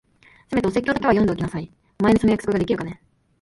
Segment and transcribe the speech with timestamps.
[0.49, 1.71] せめてお説教だけは読んでおきなさい。
[1.99, 3.03] お前にその約束ができるかね？